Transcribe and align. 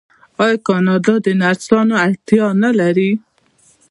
آیا 0.43 0.57
کاناډا 0.67 1.15
د 1.25 1.27
نرسانو 1.41 1.95
اړتیا 2.05 2.45
نلري؟ 2.63 3.11